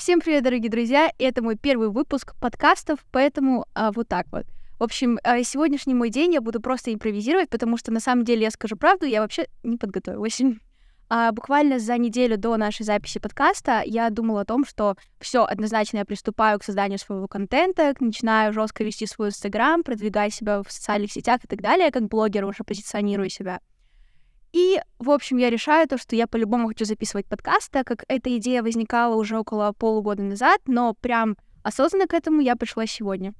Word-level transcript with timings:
Всем 0.00 0.20
привет, 0.20 0.44
дорогие 0.44 0.70
друзья! 0.70 1.12
Это 1.18 1.42
мой 1.42 1.56
первый 1.56 1.90
выпуск 1.90 2.34
подкастов, 2.40 3.00
поэтому 3.12 3.66
а, 3.74 3.92
вот 3.92 4.08
так 4.08 4.26
вот. 4.32 4.46
В 4.78 4.84
общем, 4.84 5.18
а, 5.22 5.42
сегодняшний 5.42 5.92
мой 5.92 6.08
день 6.08 6.32
я 6.32 6.40
буду 6.40 6.58
просто 6.58 6.94
импровизировать, 6.94 7.50
потому 7.50 7.76
что 7.76 7.92
на 7.92 8.00
самом 8.00 8.24
деле 8.24 8.44
я 8.44 8.50
скажу 8.50 8.76
правду, 8.76 9.04
я 9.04 9.20
вообще 9.20 9.46
не 9.62 9.76
подготовилась. 9.76 10.40
А, 11.10 11.32
буквально 11.32 11.78
за 11.78 11.98
неделю 11.98 12.38
до 12.38 12.56
нашей 12.56 12.84
записи 12.84 13.18
подкаста 13.18 13.82
я 13.84 14.08
думала 14.08 14.40
о 14.40 14.44
том, 14.46 14.64
что 14.64 14.96
все 15.20 15.44
однозначно 15.44 15.98
я 15.98 16.06
приступаю 16.06 16.58
к 16.58 16.64
созданию 16.64 16.98
своего 16.98 17.28
контента, 17.28 17.94
начинаю 18.00 18.54
жестко 18.54 18.84
вести 18.84 19.04
свой 19.04 19.28
инстаграм, 19.28 19.82
продвигать 19.82 20.32
себя 20.32 20.62
в 20.62 20.72
социальных 20.72 21.12
сетях 21.12 21.44
и 21.44 21.46
так 21.46 21.60
далее, 21.60 21.90
как 21.90 22.08
блогер 22.08 22.46
уже 22.46 22.64
позиционирую 22.64 23.28
себя. 23.28 23.60
И, 24.52 24.80
в 24.98 25.10
общем, 25.10 25.36
я 25.36 25.50
решаю 25.50 25.86
то, 25.88 25.96
что 25.96 26.16
я 26.16 26.26
по-любому 26.26 26.68
хочу 26.68 26.84
записывать 26.84 27.26
подкаст, 27.26 27.70
так 27.70 27.86
как 27.86 28.04
эта 28.08 28.36
идея 28.36 28.62
возникала 28.62 29.14
уже 29.14 29.38
около 29.38 29.72
полугода 29.72 30.22
назад, 30.22 30.60
но 30.66 30.94
прям 30.94 31.36
осознанно 31.62 32.06
к 32.06 32.14
этому 32.14 32.40
я 32.40 32.56
пришла 32.56 32.86
сегодня. 32.86 33.34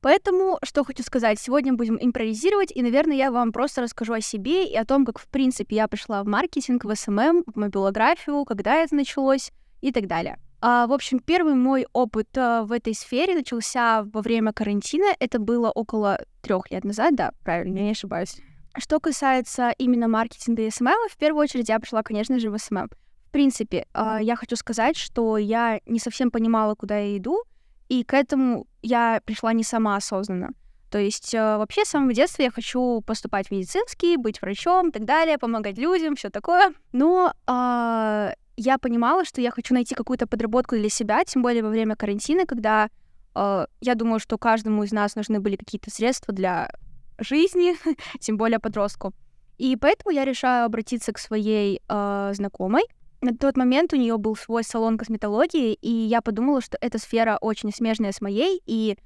Поэтому, 0.00 0.58
что 0.62 0.84
хочу 0.84 1.02
сказать, 1.02 1.40
сегодня 1.40 1.72
будем 1.72 1.98
импровизировать, 2.00 2.70
и, 2.70 2.82
наверное, 2.82 3.16
я 3.16 3.32
вам 3.32 3.52
просто 3.52 3.82
расскажу 3.82 4.12
о 4.12 4.20
себе 4.20 4.68
и 4.68 4.76
о 4.76 4.84
том, 4.84 5.04
как, 5.04 5.18
в 5.18 5.26
принципе, 5.26 5.76
я 5.76 5.88
пришла 5.88 6.22
в 6.22 6.26
маркетинг, 6.26 6.84
в 6.84 6.94
СММ, 6.94 7.44
в 7.46 7.56
мобилографию, 7.56 8.44
когда 8.44 8.76
это 8.76 8.94
началось 8.94 9.50
и 9.80 9.92
так 9.92 10.06
далее. 10.06 10.38
А, 10.60 10.86
в 10.86 10.92
общем, 10.92 11.18
первый 11.18 11.54
мой 11.54 11.86
опыт 11.92 12.28
а, 12.36 12.62
в 12.62 12.72
этой 12.72 12.94
сфере 12.94 13.34
начался 13.34 14.04
во 14.04 14.20
время 14.20 14.52
карантина. 14.52 15.06
Это 15.18 15.38
было 15.38 15.70
около 15.70 16.20
трех 16.42 16.70
лет 16.70 16.84
назад, 16.84 17.14
да, 17.14 17.32
правильно, 17.42 17.78
я 17.78 17.84
не 17.84 17.90
ошибаюсь. 17.90 18.36
Что 18.78 19.00
касается 19.00 19.70
именно 19.78 20.06
маркетинга 20.06 20.62
и 20.62 20.70
СММ, 20.70 21.08
в 21.10 21.16
первую 21.16 21.42
очередь 21.42 21.68
я 21.68 21.78
пришла, 21.78 22.02
конечно 22.02 22.38
же, 22.38 22.50
в 22.50 22.58
СММ. 22.58 22.88
В 22.88 23.30
принципе, 23.30 23.86
а, 23.92 24.20
я 24.20 24.36
хочу 24.36 24.56
сказать, 24.56 24.96
что 24.96 25.36
я 25.38 25.80
не 25.86 25.98
совсем 25.98 26.30
понимала, 26.30 26.74
куда 26.74 26.98
я 26.98 27.16
иду, 27.16 27.42
и 27.88 28.04
к 28.04 28.14
этому 28.14 28.66
я 28.82 29.20
пришла 29.24 29.52
не 29.52 29.64
сама 29.64 29.96
осознанно. 29.96 30.50
То 30.90 30.98
есть 30.98 31.34
а, 31.34 31.58
вообще 31.58 31.84
с 31.84 31.88
самого 31.88 32.12
детства 32.12 32.42
я 32.42 32.50
хочу 32.50 33.02
поступать 33.06 33.48
в 33.48 33.50
медицинский, 33.50 34.16
быть 34.16 34.40
врачом 34.40 34.88
и 34.88 34.92
так 34.92 35.04
далее, 35.04 35.38
помогать 35.38 35.78
людям, 35.78 36.16
все 36.16 36.30
такое. 36.30 36.72
Но 36.92 37.32
э, 37.46 38.32
я 38.56 38.78
понимала, 38.78 39.24
что 39.24 39.40
я 39.40 39.50
хочу 39.50 39.74
найти 39.74 39.94
какую-то 39.94 40.26
подработку 40.26 40.76
для 40.76 40.88
себя, 40.88 41.24
тем 41.24 41.42
более 41.42 41.62
во 41.62 41.70
время 41.70 41.96
карантина, 41.96 42.46
когда 42.46 42.88
э, 43.34 43.66
я 43.80 43.94
думаю, 43.94 44.20
что 44.20 44.38
каждому 44.38 44.84
из 44.84 44.92
нас 44.92 45.16
нужны 45.16 45.40
были 45.40 45.56
какие-то 45.56 45.90
средства 45.90 46.32
для 46.32 46.70
жизни, 47.18 47.74
тем 48.20 48.36
более 48.36 48.58
подростку. 48.58 49.12
И 49.58 49.76
поэтому 49.76 50.14
я 50.14 50.24
решаю 50.24 50.66
обратиться 50.66 51.12
к 51.12 51.18
своей 51.18 51.80
э, 51.88 52.32
знакомой. 52.34 52.82
На 53.22 53.34
тот 53.34 53.56
момент 53.56 53.92
у 53.92 53.96
нее 53.96 54.18
был 54.18 54.36
свой 54.36 54.62
салон 54.62 54.98
косметологии, 54.98 55.72
и 55.74 55.90
я 55.90 56.20
подумала, 56.20 56.60
что 56.60 56.76
эта 56.80 56.98
сфера 56.98 57.38
очень 57.40 57.72
смежная 57.72 58.12
с 58.12 58.20
моей, 58.20 58.60
и 58.66 58.98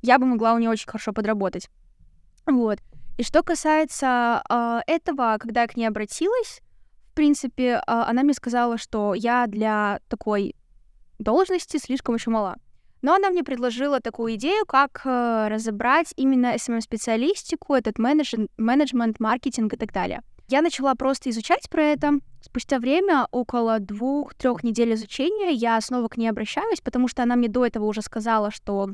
я 0.00 0.18
бы 0.18 0.26
могла 0.26 0.54
у 0.54 0.58
нее 0.58 0.70
очень 0.70 0.88
хорошо 0.88 1.12
подработать. 1.12 1.68
Вот. 2.46 2.78
И 3.18 3.22
что 3.22 3.42
касается 3.42 4.42
э, 4.48 4.80
этого, 4.86 5.36
когда 5.38 5.62
я 5.62 5.68
к 5.68 5.76
ней 5.76 5.86
обратилась, 5.86 6.60
в 7.10 7.14
принципе, 7.14 7.64
э, 7.64 7.80
она 7.86 8.22
мне 8.22 8.32
сказала, 8.32 8.78
что 8.78 9.12
я 9.12 9.46
для 9.46 10.00
такой 10.08 10.54
должности 11.18 11.76
слишком 11.78 12.14
еще 12.14 12.30
мала. 12.30 12.56
Но 13.00 13.14
она 13.14 13.30
мне 13.30 13.44
предложила 13.44 14.00
такую 14.00 14.34
идею, 14.34 14.66
как 14.66 15.02
э, 15.04 15.48
разобрать 15.48 16.12
именно 16.16 16.54
SMM-специалистику, 16.54 17.74
этот 17.74 17.98
менедж- 17.98 18.48
менеджмент, 18.56 19.20
маркетинг 19.20 19.74
и 19.74 19.76
так 19.76 19.92
далее. 19.92 20.22
Я 20.48 20.62
начала 20.62 20.94
просто 20.94 21.30
изучать 21.30 21.68
про 21.68 21.82
это. 21.82 22.14
Спустя 22.40 22.78
время, 22.78 23.26
около 23.30 23.78
двух-трех 23.78 24.64
недель 24.64 24.94
изучения, 24.94 25.52
я 25.52 25.80
снова 25.80 26.08
к 26.08 26.16
ней 26.16 26.28
обращаюсь, 26.28 26.80
потому 26.80 27.06
что 27.06 27.22
она 27.22 27.36
мне 27.36 27.48
до 27.48 27.66
этого 27.66 27.84
уже 27.84 28.00
сказала, 28.02 28.50
что 28.50 28.90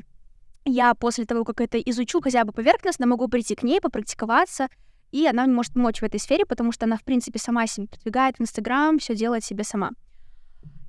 я 0.65 0.93
после 0.95 1.25
того, 1.25 1.45
как 1.45 1.61
это 1.61 1.79
изучу 1.79 2.21
хотя 2.21 2.43
бы 2.43 2.51
поверхностно, 2.51 3.07
могу 3.07 3.27
прийти 3.27 3.55
к 3.55 3.63
ней, 3.63 3.79
попрактиковаться, 3.79 4.67
и 5.11 5.25
она 5.25 5.45
мне 5.45 5.53
может 5.53 5.73
помочь 5.73 5.99
в 5.99 6.03
этой 6.03 6.19
сфере, 6.19 6.45
потому 6.45 6.71
что 6.71 6.85
она, 6.85 6.97
в 6.97 7.03
принципе, 7.03 7.39
сама 7.39 7.67
себя 7.67 7.87
продвигает 7.87 8.37
в 8.37 8.41
Инстаграм, 8.41 8.99
все 8.99 9.15
делает 9.15 9.45
себе 9.45 9.63
сама. 9.63 9.91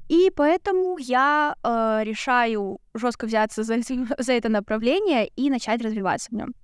И 0.09 0.31
поэтому 0.35 0.99
я 0.99 1.57
э, 1.63 2.01
решаю 2.05 2.81
жестко 2.95 3.27
взяться 3.27 3.65
за, 3.65 3.77
за 4.19 4.33
это 4.33 4.49
направление 4.49 5.29
и 5.29 5.51
начать 5.51 5.83
развиваться 5.83 6.29
в 6.31 6.35
нем. 6.35 6.55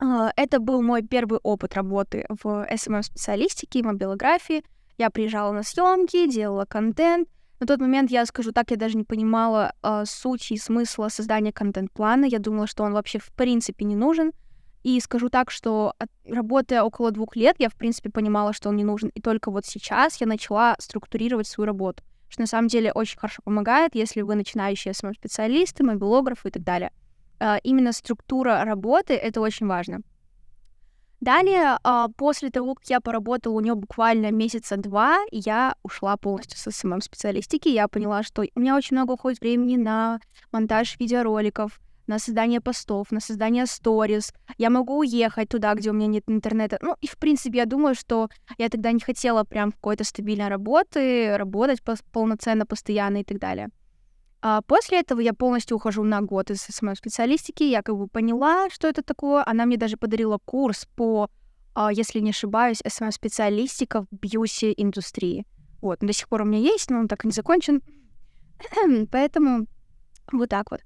Э, 0.00 0.30
это 0.36 0.60
был 0.60 0.82
мой 0.82 1.02
первый 1.02 1.40
опыт 1.42 1.74
работы 1.74 2.24
в 2.28 2.66
SMM-специалистике, 2.70 3.82
мобилографии. 3.82 4.62
Я 4.96 5.10
приезжала 5.10 5.52
на 5.52 5.62
съемки, 5.62 6.30
делала 6.30 6.64
контент. 6.66 7.28
На 7.60 7.66
тот 7.66 7.80
момент, 7.80 8.12
я 8.12 8.24
скажу 8.26 8.52
так, 8.52 8.70
я 8.70 8.76
даже 8.76 8.96
не 8.96 9.02
понимала 9.02 9.72
э, 9.82 10.04
суть 10.06 10.52
и 10.52 10.56
смысла 10.56 11.08
создания 11.08 11.52
контент-плана. 11.52 12.26
Я 12.26 12.38
думала, 12.38 12.68
что 12.68 12.84
он 12.84 12.92
вообще 12.92 13.18
в 13.18 13.32
принципе 13.32 13.84
не 13.84 13.96
нужен. 13.96 14.30
И 14.84 15.00
скажу 15.00 15.28
так, 15.28 15.50
что 15.50 15.94
от, 15.98 16.08
работая 16.24 16.84
около 16.84 17.10
двух 17.10 17.34
лет, 17.34 17.56
я 17.58 17.68
в 17.68 17.74
принципе 17.74 18.10
понимала, 18.10 18.52
что 18.52 18.68
он 18.68 18.76
не 18.76 18.84
нужен. 18.84 19.10
И 19.14 19.20
только 19.20 19.50
вот 19.50 19.66
сейчас 19.66 20.20
я 20.20 20.28
начала 20.28 20.76
структурировать 20.78 21.48
свою 21.48 21.66
работу 21.66 22.04
что 22.28 22.42
на 22.42 22.46
самом 22.46 22.68
деле 22.68 22.92
очень 22.92 23.18
хорошо 23.18 23.42
помогает, 23.44 23.94
если 23.94 24.22
вы 24.22 24.34
начинающие 24.34 24.94
специалисты, 24.94 25.84
мобилографы 25.84 26.48
и 26.48 26.52
так 26.52 26.64
далее. 26.64 26.92
А, 27.40 27.58
именно 27.62 27.92
структура 27.92 28.64
работы— 28.64 29.14
это 29.14 29.40
очень 29.40 29.66
важно. 29.66 30.00
Далее, 31.20 31.78
а, 31.82 32.08
после 32.16 32.50
того, 32.50 32.74
как 32.74 32.88
я 32.88 33.00
поработала 33.00 33.54
у 33.54 33.60
нее 33.60 33.74
буквально 33.74 34.30
месяца 34.30 34.76
два, 34.76 35.18
я 35.32 35.74
ушла 35.82 36.16
полностью 36.16 36.58
со 36.58 36.70
СММ-специалистики. 36.70 37.68
Я 37.68 37.88
поняла, 37.88 38.22
что 38.22 38.44
у 38.54 38.60
меня 38.60 38.76
очень 38.76 38.96
много 38.96 39.12
уходит 39.12 39.40
времени 39.40 39.76
на 39.76 40.20
монтаж 40.52 40.96
видеороликов, 41.00 41.80
на 42.08 42.18
создание 42.18 42.60
постов, 42.60 43.10
на 43.12 43.20
создание 43.20 43.66
сториз. 43.66 44.32
Я 44.56 44.70
могу 44.70 44.98
уехать 44.98 45.48
туда, 45.48 45.74
где 45.74 45.90
у 45.90 45.92
меня 45.92 46.06
нет 46.06 46.24
интернета. 46.26 46.78
Ну, 46.82 46.96
и, 47.00 47.06
в 47.06 47.16
принципе, 47.18 47.58
я 47.58 47.66
думаю, 47.66 47.94
что 47.94 48.28
я 48.58 48.68
тогда 48.68 48.92
не 48.92 49.00
хотела 49.00 49.44
прям 49.44 49.72
какой-то 49.72 50.04
стабильной 50.04 50.48
работы, 50.48 51.36
работать 51.36 51.82
полноценно, 52.12 52.66
постоянно 52.66 53.18
и 53.18 53.24
так 53.24 53.38
далее. 53.38 53.68
А 54.40 54.62
после 54.62 55.00
этого 55.00 55.20
я 55.20 55.34
полностью 55.34 55.76
ухожу 55.76 56.04
на 56.04 56.20
год 56.20 56.50
из 56.50 56.62
СММ-специалистики. 56.62 57.64
Я 57.64 57.82
как 57.82 57.96
бы 57.96 58.06
поняла, 58.06 58.70
что 58.70 58.88
это 58.88 59.02
такое. 59.02 59.42
Она 59.44 59.66
мне 59.66 59.76
даже 59.76 59.96
подарила 59.96 60.38
курс 60.44 60.86
по, 60.94 61.28
а, 61.74 61.92
если 61.92 62.20
не 62.20 62.30
ошибаюсь, 62.30 62.80
СММ-специалистика 62.86 64.02
в 64.02 64.06
бьюти-индустрии. 64.12 65.44
Вот, 65.80 65.98
до 66.00 66.12
сих 66.12 66.28
пор 66.28 66.42
у 66.42 66.44
меня 66.44 66.60
есть, 66.60 66.90
но 66.90 67.00
он 67.00 67.08
так 67.08 67.24
и 67.24 67.28
не 67.28 67.32
закончен. 67.32 67.82
Поэтому 69.10 69.66
вот 70.32 70.48
так 70.48 70.70
вот. 70.70 70.80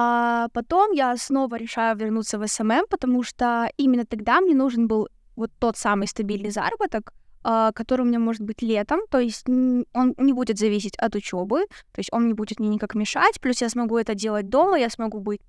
А 0.00 0.46
потом 0.52 0.92
я 0.92 1.16
снова 1.16 1.56
решаю 1.56 1.96
вернуться 1.96 2.38
в 2.38 2.46
СММ, 2.46 2.86
потому 2.88 3.24
что 3.24 3.68
именно 3.76 4.04
тогда 4.04 4.40
мне 4.40 4.54
нужен 4.54 4.86
был 4.86 5.08
вот 5.34 5.50
тот 5.58 5.76
самый 5.76 6.06
стабильный 6.06 6.50
заработок, 6.50 7.12
а, 7.42 7.72
который 7.72 8.02
у 8.02 8.04
меня 8.04 8.20
может 8.20 8.42
быть 8.42 8.62
летом, 8.62 9.00
то 9.10 9.18
есть 9.18 9.48
он 9.48 10.14
не 10.18 10.32
будет 10.32 10.56
зависеть 10.56 10.96
от 10.98 11.16
учебы, 11.16 11.66
то 11.92 11.98
есть 11.98 12.12
он 12.12 12.28
не 12.28 12.34
будет 12.34 12.60
мне 12.60 12.68
никак 12.68 12.94
мешать, 12.94 13.40
плюс 13.40 13.60
я 13.60 13.68
смогу 13.68 13.98
это 13.98 14.14
делать 14.14 14.48
дома, 14.48 14.78
я 14.78 14.88
смогу 14.88 15.18
быть 15.18 15.40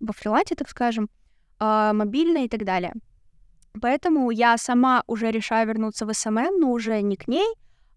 во 0.00 0.12
фрилансе, 0.12 0.56
так 0.56 0.68
скажем, 0.68 1.08
а, 1.60 1.92
мобильно 1.92 2.44
и 2.44 2.48
так 2.48 2.64
далее. 2.64 2.92
Поэтому 3.80 4.32
я 4.32 4.58
сама 4.58 5.04
уже 5.06 5.30
решаю 5.30 5.68
вернуться 5.68 6.06
в 6.06 6.12
СММ, 6.12 6.58
но 6.58 6.72
уже 6.72 7.02
не 7.02 7.14
к 7.14 7.28
ней, 7.28 7.46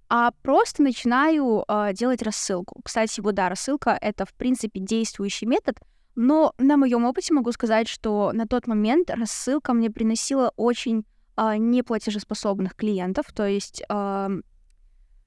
а 0.09 0.31
просто 0.41 0.81
начинаю 0.81 1.63
э, 1.67 1.93
делать 1.93 2.21
рассылку. 2.21 2.81
Кстати, 2.83 3.21
вот 3.21 3.35
да, 3.35 3.47
рассылка— 3.47 3.97
это, 4.01 4.25
в 4.25 4.33
принципе, 4.33 4.79
действующий 4.79 5.45
метод, 5.45 5.77
но 6.15 6.53
на 6.57 6.77
моем 6.77 7.05
опыте 7.05 7.33
могу 7.33 7.51
сказать, 7.51 7.87
что 7.87 8.31
на 8.33 8.47
тот 8.47 8.67
момент 8.67 9.09
рассылка 9.11 9.73
мне 9.73 9.91
приносила 9.91 10.51
очень 10.57 11.05
э, 11.37 11.57
неплатежеспособных 11.57 12.75
клиентов, 12.75 13.27
то 13.33 13.47
есть 13.47 13.83
э, 13.87 14.29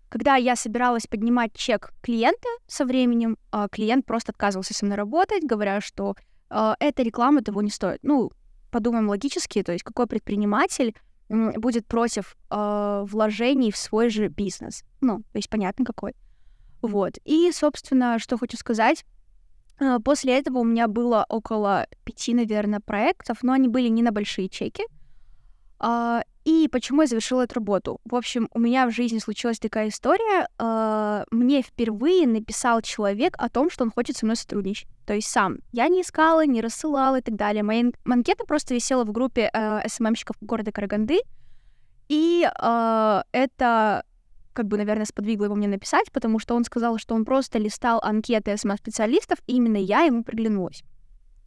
когда 0.09 0.37
я 0.37 0.57
собиралась 0.57 1.07
поднимать 1.07 1.55
чек 1.55 1.93
клиента 2.03 2.49
со 2.67 2.85
временем, 2.85 3.39
э, 3.53 3.69
клиент 3.71 4.05
просто 4.05 4.33
отказывался 4.33 4.75
со 4.75 4.85
мной 4.85 4.99
работать, 4.99 5.43
говоря, 5.43 5.81
что 5.81 6.17
э, 6.51 6.75
эта 6.81 7.03
реклама 7.03 7.43
того 7.43 7.63
не 7.63 7.71
стоит. 7.71 8.01
Ну, 8.03 8.31
подумаем 8.71 9.09
логически, 9.09 9.63
то 9.63 9.73
есть 9.73 9.85
какой 9.85 10.07
предприниматель 10.07 10.95
будет 11.29 11.87
против 11.87 12.37
э, 12.51 13.05
вложений 13.07 13.73
в 13.73 13.77
свой 13.77 14.11
же 14.11 14.29
бизнес. 14.29 14.85
Ну, 15.01 15.19
то 15.19 15.39
есть 15.39 15.49
понятно 15.49 15.85
какой. 15.85 16.15
Вот. 16.83 17.19
И, 17.25 17.51
собственно, 17.53 18.19
что 18.19 18.39
хочу 18.39 18.57
сказать. 18.57 19.05
Э, 19.81 19.99
после 20.05 20.39
этого 20.39 20.59
у 20.59 20.65
меня 20.65 20.89
было 20.89 21.25
около 21.29 21.87
пяти, 22.05 22.35
наверное, 22.35 22.81
проектов, 22.81 23.39
но 23.43 23.53
они 23.53 23.69
были 23.69 23.89
не 23.89 24.03
на 24.03 24.13
большие 24.13 24.49
чеки. 24.49 24.85
Э, 25.81 26.23
и 26.45 26.69
почему 26.69 27.03
я 27.03 27.07
завершила 27.07 27.43
эту 27.43 27.57
работу? 27.57 28.01
В 28.05 28.17
общем, 28.17 28.49
у 28.53 28.59
меня 28.59 28.87
в 28.87 28.91
жизни 28.91 29.19
случилась 29.19 29.61
такая 29.61 29.89
история. 29.89 30.49
Э, 30.59 31.25
мне 31.31 31.63
впервые 31.63 32.27
написал 32.27 32.83
человек 32.83 33.35
о 33.39 33.49
том, 33.49 33.71
что 33.71 33.85
он 33.85 33.93
хочет 33.93 34.17
со 34.17 34.27
мной 34.27 34.37
сотрудничать. 34.37 34.89
То 35.07 35.15
есть 35.15 35.29
сам. 35.29 35.59
Я 35.71 35.89
не 35.89 36.03
искала, 36.03 36.45
не 36.45 36.61
рассылала 36.61 37.21
и 37.21 37.23
так 37.23 37.37
далее. 37.37 37.63
Моя 37.63 37.91
анкета 38.05 38.45
просто 38.45 38.75
висела 38.75 39.05
в 39.05 39.13
группе 39.13 39.51
э, 39.53 39.89
СММщиков 39.89 40.37
города 40.41 40.73
Караганды. 40.73 41.21
И 42.09 42.45
э, 42.45 43.23
это 43.31 44.05
как 44.53 44.67
бы, 44.67 44.77
наверное, 44.77 45.07
сподвигло 45.07 45.47
его 45.47 45.55
мне 45.55 45.69
написать, 45.69 46.11
потому 46.13 46.39
что 46.39 46.55
он 46.55 46.65
сказал, 46.65 46.99
что 46.99 47.15
он 47.15 47.25
просто 47.25 47.59
листал 47.59 48.01
анкеты 48.03 48.57
СМ-специалистов, 48.57 49.39
и 49.47 49.57
именно 49.57 49.79
я 49.79 50.03
ему 50.03 50.25
приглянулась. 50.25 50.83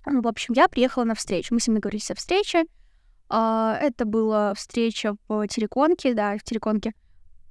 Ну, 0.05 0.21
в 0.21 0.27
общем, 0.27 0.53
я 0.55 0.67
приехала 0.67 1.03
на 1.03 1.15
встречу. 1.15 1.53
Мы 1.53 1.59
с 1.59 1.67
ним 1.67 1.75
договорились 1.75 2.09
о 2.11 2.15
встрече. 2.15 2.65
А, 3.29 3.77
это 3.81 4.05
была 4.05 4.53
встреча 4.53 5.15
в 5.27 5.47
Тереконке, 5.47 6.13
да, 6.13 6.37
в 6.37 6.43
Тереконке. 6.43 6.93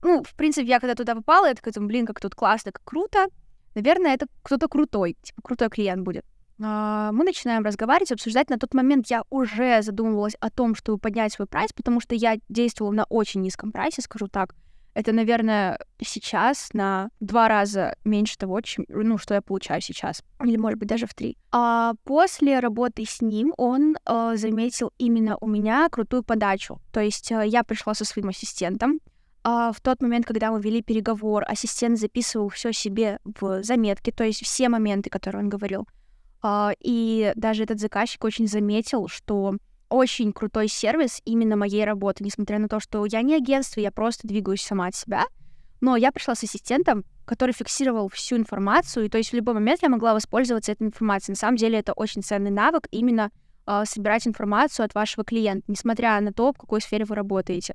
Ну, 0.03 0.23
в 0.23 0.35
принципе, 0.35 0.69
я 0.69 0.81
когда 0.81 0.95
туда 0.95 1.15
попала, 1.15 1.47
я 1.47 1.55
такая, 1.55 1.73
блин, 1.85 2.07
как 2.07 2.21
тут 2.21 2.35
классно, 2.35 2.73
как 2.73 2.85
круто. 2.85 3.27
Наверное, 3.75 4.15
это 4.15 4.27
кто-то 4.43 4.69
крутой, 4.69 5.17
типа, 5.23 5.43
крутой 5.43 5.71
клиент 5.71 6.03
будет. 6.03 6.25
А, 6.63 7.11
мы 7.13 7.25
начинаем 7.25 7.65
разговаривать, 7.65 8.13
обсуждать. 8.13 8.51
На 8.51 8.59
тот 8.59 8.75
момент 8.75 9.09
я 9.09 9.23
уже 9.31 9.83
задумывалась 9.83 10.37
о 10.41 10.51
том, 10.51 10.75
чтобы 10.75 10.99
поднять 10.99 11.33
свой 11.33 11.47
прайс, 11.47 11.73
потому 11.73 12.01
что 12.01 12.15
я 12.15 12.39
действовала 12.49 12.93
на 12.93 13.05
очень 13.05 13.41
низком 13.41 13.73
прайсе, 13.73 14.03
скажу 14.03 14.29
так. 14.29 14.55
Это, 14.95 15.13
наверное, 15.13 15.79
сейчас 16.01 16.71
на 16.73 17.11
два 17.21 17.49
раза 17.49 17.97
меньше 18.05 18.39
того, 18.39 18.61
чем, 18.61 18.85
ну, 18.89 19.19
что 19.19 19.35
я 19.35 19.43
получаю 19.43 19.81
сейчас. 19.81 20.23
Или, 20.43 20.57
может 20.57 20.79
быть, 20.79 20.89
даже 20.89 21.07
в 21.07 21.15
три. 21.15 21.37
А 21.51 21.95
после 22.05 22.61
работы 22.61 23.05
с 23.05 23.21
ним 23.21 23.53
он 23.57 23.97
э, 24.07 24.37
заметил 24.37 24.93
именно 24.99 25.37
у 25.41 25.49
меня 25.49 25.89
крутую 25.89 26.23
подачу. 26.23 26.81
То 26.93 27.01
есть 27.01 27.33
э, 27.33 27.43
я 27.47 27.65
пришла 27.65 27.95
со 27.95 28.05
своим 28.05 28.29
ассистентом. 28.29 29.01
Э, 29.45 29.73
в 29.75 29.81
тот 29.81 30.01
момент, 30.01 30.27
когда 30.27 30.53
мы 30.53 30.61
вели 30.61 30.81
переговор, 30.81 31.45
ассистент 31.47 31.99
записывал 31.99 32.49
все 32.49 32.73
себе 32.73 33.19
в 33.25 33.65
заметки, 33.65 34.13
то 34.13 34.23
есть 34.23 34.45
все 34.45 34.69
моменты, 34.69 35.11
которые 35.11 35.43
он 35.43 35.49
говорил. 35.49 35.89
Э, 36.45 36.71
и 36.79 37.33
даже 37.35 37.65
этот 37.65 37.81
заказчик 37.81 38.23
очень 38.23 38.47
заметил, 38.47 39.09
что 39.09 39.57
очень 39.95 40.33
крутой 40.33 40.69
сервис 40.69 41.23
именно 41.25 41.57
моей 41.57 41.85
работы, 41.85 42.25
несмотря 42.25 42.59
на 42.59 42.69
то, 42.69 42.81
что 42.81 43.07
я 43.07 43.23
не 43.23 43.35
агентство, 43.35 43.81
я 43.81 43.91
просто 43.91 44.27
двигаюсь 44.27 44.63
сама 44.63 44.89
от 44.89 44.95
себя. 44.95 45.25
Но 45.81 45.97
я 45.97 46.13
пришла 46.13 46.35
с 46.35 46.43
ассистентом, 46.43 47.05
который 47.25 47.53
фиксировал 47.53 48.09
всю 48.09 48.37
информацию, 48.37 49.07
и 49.07 49.09
то 49.09 49.19
есть 49.19 49.31
в 49.31 49.35
любой 49.35 49.55
момент 49.55 49.83
я 49.83 49.89
могла 49.89 50.15
воспользоваться 50.15 50.73
этой 50.73 50.87
информацией. 50.87 51.33
На 51.33 51.39
самом 51.39 51.57
деле 51.57 51.79
это 51.79 51.93
очень 51.93 52.23
ценный 52.23 52.51
навык 52.51 52.89
именно 52.91 53.31
э, 53.67 53.85
собирать 53.87 54.27
информацию 54.27 54.85
от 54.85 54.95
вашего 54.95 55.25
клиента, 55.25 55.65
несмотря 55.69 56.21
на 56.21 56.33
то, 56.33 56.53
в 56.53 56.59
какой 56.59 56.81
сфере 56.81 57.05
вы 57.05 57.15
работаете 57.15 57.75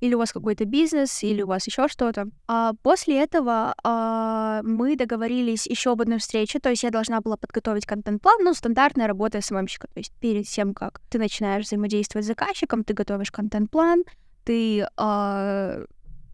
или 0.00 0.14
у 0.14 0.18
вас 0.18 0.32
какой-то 0.32 0.64
бизнес, 0.64 1.22
или 1.22 1.42
у 1.42 1.46
вас 1.46 1.66
еще 1.66 1.88
что-то. 1.88 2.28
А 2.48 2.72
после 2.82 3.22
этого 3.22 3.74
а, 3.84 4.62
мы 4.62 4.96
договорились 4.96 5.66
еще 5.66 5.92
об 5.92 6.00
одной 6.02 6.18
встрече, 6.18 6.58
то 6.58 6.70
есть 6.70 6.82
я 6.82 6.90
должна 6.90 7.20
была 7.20 7.36
подготовить 7.36 7.86
контент-план, 7.86 8.38
ну, 8.42 8.54
стандартная 8.54 9.06
работа 9.06 9.40
СММщика, 9.40 9.88
то 9.88 9.98
есть 9.98 10.12
перед 10.20 10.46
тем, 10.46 10.74
как 10.74 11.00
ты 11.10 11.18
начинаешь 11.18 11.66
взаимодействовать 11.66 12.24
с 12.24 12.28
заказчиком, 12.28 12.84
ты 12.84 12.94
готовишь 12.94 13.30
контент-план, 13.30 14.04
ты 14.44 14.86
а, 14.96 15.84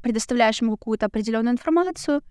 предоставляешь 0.03 0.61
ему 0.63 0.77
какую-то 0.77 1.07
определенную 1.07 1.53
информацию. 1.53 2.23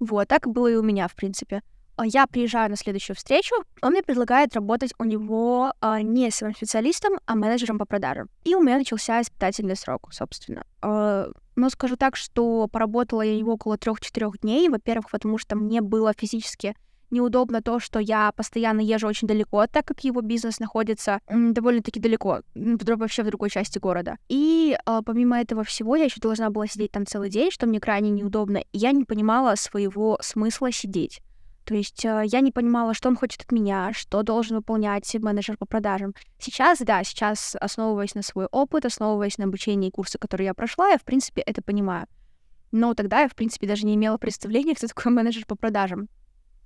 Вот, 0.00 0.28
так 0.28 0.48
было 0.48 0.68
и 0.68 0.74
у 0.74 0.82
меня, 0.82 1.06
в 1.06 1.14
принципе. 1.14 1.62
А, 2.00 2.06
я 2.06 2.26
приезжаю 2.26 2.70
на 2.70 2.76
следующую 2.76 3.14
встречу, 3.14 3.54
он 3.82 3.92
мне 3.92 4.02
предлагает 4.02 4.54
работать 4.54 4.94
у 4.98 5.04
него 5.04 5.74
а, 5.80 6.00
не 6.00 6.30
своим 6.30 6.54
специалистом, 6.54 7.18
а 7.26 7.34
менеджером 7.34 7.78
по 7.78 7.84
продажам. 7.84 8.30
И 8.44 8.54
у 8.54 8.62
меня 8.62 8.78
начался 8.78 9.20
испытательный 9.20 9.76
срок, 9.76 10.08
собственно. 10.10 10.64
А, 10.80 11.30
но 11.56 11.68
скажу 11.68 11.96
так, 11.96 12.16
что 12.16 12.68
поработала 12.68 13.20
я 13.20 13.36
его 13.36 13.52
около 13.52 13.76
трех-четырех 13.76 14.40
дней. 14.40 14.70
Во-первых, 14.70 15.10
потому 15.10 15.36
что 15.36 15.56
мне 15.56 15.82
было 15.82 16.14
физически 16.16 16.74
неудобно 17.10 17.60
то, 17.60 17.80
что 17.80 17.98
я 17.98 18.32
постоянно 18.32 18.80
езжу 18.80 19.06
очень 19.06 19.28
далеко, 19.28 19.66
так 19.66 19.84
как 19.84 20.02
его 20.02 20.22
бизнес 20.22 20.58
находится 20.58 21.20
довольно-таки 21.28 22.00
далеко, 22.00 22.40
вообще 22.54 23.24
в 23.24 23.26
другой 23.26 23.50
части 23.50 23.78
города. 23.78 24.16
И 24.28 24.74
э, 24.86 25.00
помимо 25.04 25.38
этого 25.40 25.64
всего, 25.64 25.96
я 25.96 26.04
еще 26.04 26.20
должна 26.20 26.50
была 26.50 26.66
сидеть 26.66 26.92
там 26.92 27.04
целый 27.04 27.28
день, 27.28 27.50
что 27.50 27.66
мне 27.66 27.80
крайне 27.80 28.10
неудобно, 28.10 28.58
и 28.58 28.78
я 28.78 28.92
не 28.92 29.04
понимала 29.04 29.56
своего 29.56 30.18
смысла 30.22 30.70
сидеть. 30.70 31.20
То 31.64 31.74
есть 31.74 32.04
э, 32.04 32.22
я 32.26 32.40
не 32.40 32.52
понимала, 32.52 32.94
что 32.94 33.08
он 33.08 33.16
хочет 33.16 33.42
от 33.42 33.52
меня, 33.52 33.92
что 33.92 34.22
должен 34.22 34.56
выполнять 34.56 35.14
менеджер 35.14 35.56
по 35.56 35.66
продажам. 35.66 36.14
Сейчас, 36.38 36.78
да, 36.80 37.04
сейчас, 37.04 37.56
основываясь 37.60 38.14
на 38.14 38.22
свой 38.22 38.46
опыт, 38.46 38.84
основываясь 38.86 39.38
на 39.38 39.44
обучении 39.44 39.88
и 39.88 39.92
курсы, 39.92 40.18
которые 40.18 40.46
я 40.46 40.54
прошла, 40.54 40.88
я, 40.88 40.98
в 40.98 41.04
принципе, 41.04 41.42
это 41.42 41.62
понимаю. 41.62 42.06
Но 42.72 42.94
тогда 42.94 43.20
я, 43.20 43.28
в 43.28 43.34
принципе, 43.34 43.66
даже 43.66 43.86
не 43.86 43.94
имела 43.94 44.16
представления, 44.16 44.74
кто 44.74 44.86
такой 44.86 45.12
менеджер 45.12 45.44
по 45.46 45.56
продажам. 45.56 46.08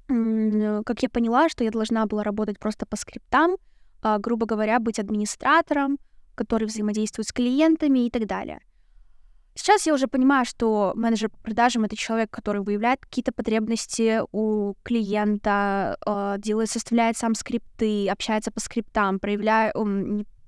Э, 0.09 0.83
как 0.85 1.03
я 1.03 1.09
поняла, 1.09 1.49
что 1.49 1.65
я 1.65 1.71
должна 1.71 2.07
была 2.07 2.23
работать 2.23 2.59
просто 2.59 2.87
по 2.87 2.97
скриптам, 2.97 3.57
а, 4.03 4.19
грубо 4.19 4.47
говоря, 4.47 4.79
быть 4.81 4.99
администратором, 4.99 5.99
который 6.35 6.67
взаимодействует 6.67 7.27
с 7.27 7.33
клиентами 7.33 8.07
и 8.07 8.11
так 8.11 8.27
далее. 8.27 8.61
Сейчас 9.57 9.87
я 9.87 9.95
уже 9.95 10.09
понимаю, 10.09 10.45
что 10.45 10.93
менеджер 10.97 11.31
по 11.31 11.39
продажам— 11.39 11.85
это 11.85 11.97
человек, 11.97 12.31
который 12.31 12.63
выявляет 12.63 13.01
какие-то 13.01 13.33
потребности 13.33 14.21
у 14.33 14.75
клиента, 14.83 15.97
э, 16.05 16.35
делает, 16.39 16.71
составляет 16.71 17.17
сам 17.17 17.37
скрипты, 17.37 18.09
общается 18.09 18.51
по 18.51 18.59
скриптам, 18.59 19.21
проявляет, 19.21 19.75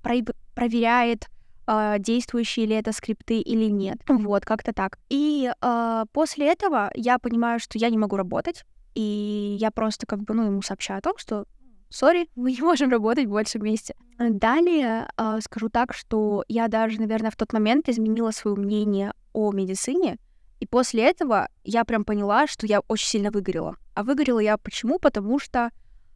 про, 0.02 0.16
проверяет, 0.56 1.26
э, 1.68 1.96
действующие 2.00 2.66
ли 2.66 2.74
это 2.74 2.92
скрипты 2.92 3.38
или 3.38 3.66
нет. 3.66 3.98
Вот, 4.08 4.44
как-то 4.44 4.72
так. 4.72 4.98
И 5.08 5.52
э, 5.60 6.04
после 6.12 6.50
этого 6.50 6.90
я 6.94 7.20
понимаю, 7.20 7.60
что 7.60 7.78
я 7.78 7.90
не 7.90 7.98
могу 7.98 8.16
работать, 8.16 8.64
и 8.96 9.56
я 9.60 9.70
просто 9.70 10.06
как 10.06 10.20
бы, 10.22 10.34
ну, 10.34 10.46
ему 10.46 10.62
сообщаю 10.62 10.98
о 10.98 11.02
том, 11.02 11.16
что 11.16 11.44
сори, 11.90 12.28
мы 12.34 12.50
не 12.50 12.60
можем 12.60 12.90
работать 12.90 13.26
больше 13.26 13.60
вместе. 13.60 13.94
Далее 14.18 15.08
э, 15.16 15.38
скажу 15.42 15.68
так, 15.68 15.92
что 15.92 16.44
я 16.48 16.68
даже, 16.68 17.00
наверное, 17.00 17.30
в 17.30 17.36
тот 17.36 17.52
момент 17.52 17.88
изменила 17.88 18.30
свое 18.30 18.56
мнение 18.56 19.12
о 19.34 19.52
медицине, 19.52 20.18
и 20.58 20.66
после 20.66 21.04
этого 21.04 21.48
я 21.64 21.84
прям 21.84 22.04
поняла, 22.04 22.46
что 22.46 22.66
я 22.66 22.80
очень 22.88 23.08
сильно 23.08 23.30
выгорела. 23.30 23.76
А 23.94 24.02
выгорела 24.02 24.38
я 24.38 24.56
почему? 24.56 24.98
Потому 24.98 25.38
что 25.38 25.70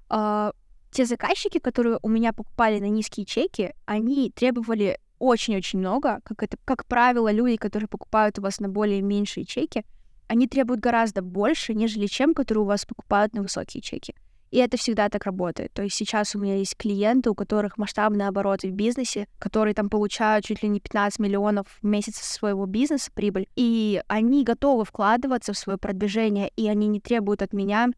э, 0.09 0.53
те 0.91 1.05
заказчики, 1.05 1.59
которые 1.59 1.99
у 2.03 2.09
меня 2.09 2.33
покупали 2.33 2.81
на 2.81 2.89
низкие 2.89 3.27
чеки, 3.27 3.75
они 3.85 4.31
требовали 4.31 4.99
очень-очень 5.19 5.79
много. 5.79 6.21
Как 6.25 6.43
это, 6.43 6.57
как 6.65 6.87
правило, 6.87 7.31
люди, 7.31 7.57
которые 7.57 7.89
покупают 7.89 8.39
у 8.39 8.43
вас 8.43 8.61
на 8.61 8.69
более 8.69 9.03
меньшие 9.03 9.45
чеки, 9.45 9.85
они 10.27 10.47
требуют 10.49 10.81
гораздо 10.81 11.23
больше, 11.23 11.75
нежели 11.75 12.07
чем, 12.07 12.35
которые 12.35 12.63
у 12.63 12.67
вас 12.67 12.87
покупают 12.87 13.35
на 13.35 13.43
высокие 13.43 13.83
чеки. 13.83 14.15
И 14.51 14.59
это 14.59 14.77
всегда 14.77 15.09
так 15.09 15.25
работает. 15.27 15.73
То 15.73 15.83
есть 15.83 15.95
сейчас 15.95 16.35
у 16.35 16.41
меня 16.41 16.57
есть 16.57 16.77
клиенты, 16.77 17.31
у 17.31 17.35
которых 17.35 17.79
масштабные 17.79 18.29
обороты 18.29 18.69
в 18.69 18.73
бизнесе, 18.73 19.29
которые 19.39 19.75
там 19.75 19.89
получают 19.89 20.45
чуть 20.45 20.63
ли 20.63 20.69
не 20.69 20.81
15 20.81 21.21
миллионов 21.21 21.67
в 21.81 21.87
месяц 21.87 22.17
своего 22.17 22.67
бизнеса 22.67 23.11
прибыль, 23.15 23.49
и 23.55 24.03
они 24.09 24.43
готовы 24.43 24.85
вкладываться 24.85 25.53
в 25.53 25.59
свое 25.59 25.79
продвижение, 25.79 26.51
и 26.57 26.69
они 26.69 26.89
не 26.89 27.01
требуют 27.01 27.43
от 27.43 27.53
меня 27.53 27.89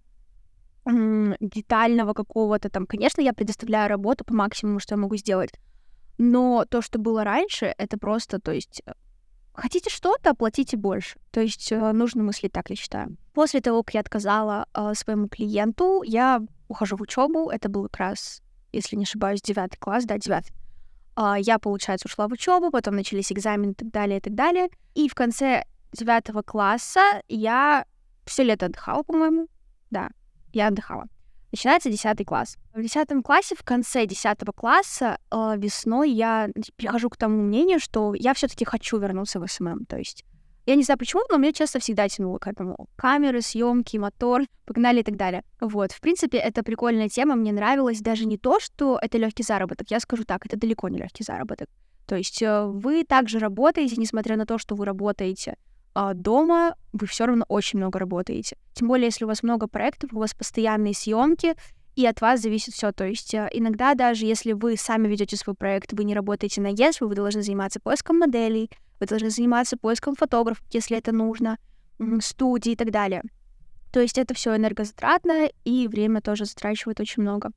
детального 0.84 2.12
какого-то 2.12 2.69
там. 2.69 2.86
Конечно, 2.86 3.22
я 3.22 3.32
предоставляю 3.32 3.88
работу 3.88 4.24
по 4.24 4.34
максимуму, 4.34 4.81
что 4.81 4.94
я 4.94 5.00
могу 5.00 5.17
сделать. 5.17 5.53
Но 6.19 6.67
то, 6.69 6.82
что 6.82 6.98
было 6.98 7.24
раньше, 7.24 7.72
это 7.79 7.98
просто, 7.98 8.41
то 8.41 8.53
есть 8.53 8.82
Хотите 9.55 9.91
что-то, 9.91 10.31
оплатите 10.31 10.77
больше. 10.77 11.19
То 11.31 11.41
есть 11.41 11.71
э, 11.73 11.93
нужно 11.93 12.23
мыслить 12.23 12.53
так, 12.53 12.71
я 12.71 12.77
считаю. 12.77 13.17
После 13.35 13.61
того, 13.61 13.82
как 13.82 13.94
я 13.94 14.01
отказала 14.01 14.67
э, 14.75 14.93
своему 14.94 15.29
клиенту, 15.29 16.03
я 16.03 16.41
ухожу 16.69 16.97
в 16.97 17.03
учебу. 17.03 17.51
Это 17.51 17.69
был 17.69 17.85
как 17.85 17.97
раз, 17.99 18.43
если 18.73 18.97
не 18.97 19.05
ошибаюсь, 19.05 19.43
девятый 19.43 19.79
класс, 19.79 20.05
да, 20.05 20.17
девятый. 20.17 20.55
Э, 21.17 21.35
я, 21.39 21.59
получается, 21.59 22.09
ушла 22.09 22.29
в 22.29 22.32
учебу, 22.32 22.71
потом 22.71 22.97
начались 22.97 23.31
экзамены 23.31 23.73
и 23.73 23.75
так 23.75 23.91
далее, 23.91 24.19
и 24.19 24.21
так 24.23 24.35
далее. 24.35 24.69
И 24.94 25.09
в 25.09 25.15
конце 25.15 25.65
девятого 25.93 26.41
класса 26.43 27.23
я 27.29 27.85
все 28.25 28.44
лето 28.44 28.67
отдыхала, 28.67 29.03
по-моему. 29.03 29.49
Да, 29.91 30.09
я 30.55 30.69
отдыхала. 30.69 31.06
Начинается 31.53 31.91
10 31.91 32.25
класс. 32.27 32.56
В 32.73 32.81
10 32.81 33.23
классе, 33.23 33.55
в 33.55 33.63
конце 33.63 34.06
10 34.06 34.39
класса, 34.56 35.19
э, 35.31 35.55
весной 35.59 36.11
я 36.11 36.49
прихожу 36.77 37.11
к 37.11 37.17
тому 37.19 37.43
мнению, 37.43 37.79
что 37.79 38.15
я 38.15 38.32
все 38.32 38.49
таки 38.49 38.65
хочу 38.65 38.99
вернуться 38.99 39.39
в 39.39 39.47
СММ. 39.47 39.85
То 39.85 39.99
есть 39.99 40.25
я 40.65 40.77
не 40.77 40.82
знаю 40.82 40.99
почему, 40.99 41.23
но 41.29 41.37
меня 41.37 41.53
часто 41.53 41.79
всегда 41.79 42.09
тянуло 42.09 42.39
к 42.39 42.47
этому. 42.47 42.89
Камеры, 42.97 43.43
съемки, 43.43 43.99
мотор, 43.99 44.43
погнали 44.65 45.01
и 45.01 45.03
так 45.03 45.17
далее. 45.17 45.43
Вот, 45.61 45.93
в 45.93 46.01
принципе, 46.01 46.39
это 46.39 46.63
прикольная 46.63 47.09
тема, 47.09 47.35
мне 47.35 47.53
нравилось 47.53 48.01
даже 48.01 48.25
не 48.25 48.39
то, 48.39 48.59
что 48.61 48.99
это 49.03 49.19
легкий 49.19 49.43
заработок, 49.43 49.91
я 49.91 50.01
скажу 50.01 50.25
так, 50.25 50.47
это 50.47 50.56
далеко 50.56 50.89
не 50.89 50.99
легкий 50.99 51.25
заработок. 51.25 51.69
То 52.06 52.17
есть 52.17 52.41
э, 52.43 52.65
вы 52.65 53.05
также 53.05 53.39
работаете, 53.39 53.97
несмотря 53.99 54.37
на 54.37 54.47
то, 54.47 54.56
что 54.56 54.75
вы 54.75 54.85
работаете 54.85 55.56
а 55.94 56.15
дома 56.15 56.77
вы 56.93 57.06
все 57.06 57.27
равно 57.27 57.44
очень 57.49 57.79
много 57.79 57.99
работаете. 57.99 58.56
Тем 58.72 58.89
более, 58.89 59.06
если 59.06 59.25
у 59.25 59.29
вас 59.29 59.43
много 59.43 59.67
проектов, 59.69 60.13
у 60.13 60.19
вас 60.19 60.34
постоянные 60.34 60.94
съемки, 60.94 61.55
и 61.94 62.06
от 62.06 62.20
вас 62.20 62.41
зависит 62.41 62.75
все. 62.75 62.93
То 62.93 63.05
есть 63.05 63.34
э, 63.34 63.49
иногда 63.53 63.94
даже 63.94 64.25
если 64.25 64.53
вы 64.53 64.77
сами 64.77 65.08
ведете 65.08 65.37
свой 65.37 65.55
проект, 65.55 65.93
вы 65.93 66.05
не 66.05 66.15
работаете 66.15 66.61
на 66.61 66.69
ЕС, 66.69 67.01
вы 67.01 67.15
должны 67.15 67.43
заниматься 67.43 67.81
поиском 67.81 68.19
моделей, 68.19 68.70
вы 68.99 69.06
должны 69.06 69.31
заниматься 69.31 69.77
поиском 69.77 70.15
фотографов, 70.15 70.65
если 70.70 70.96
это 70.96 71.13
нужно, 71.13 71.58
студии 72.20 72.72
и 72.72 72.77
так 72.77 72.91
далее. 72.91 73.22
То 73.93 74.01
есть 74.01 74.17
это 74.17 74.32
все 74.32 74.56
энергозатратно, 74.56 75.51
и 75.65 75.87
время 75.87 76.22
тоже 76.22 76.46
затрачивает 76.46 77.01
очень 77.01 77.22
много. 77.22 77.51